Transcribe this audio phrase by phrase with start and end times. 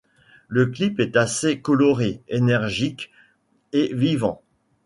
[0.47, 3.11] Le clip est assez coloré, énergique
[3.71, 4.41] et vivant.